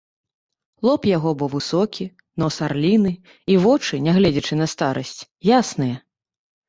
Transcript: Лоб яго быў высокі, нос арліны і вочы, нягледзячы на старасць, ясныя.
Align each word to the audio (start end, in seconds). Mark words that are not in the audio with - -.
Лоб 0.87 1.01
яго 1.17 1.33
быў 1.41 1.49
высокі, 1.55 2.07
нос 2.43 2.57
арліны 2.69 3.11
і 3.57 3.61
вочы, 3.67 3.93
нягледзячы 4.09 4.53
на 4.63 4.67
старасць, 4.73 5.17
ясныя. 5.59 5.95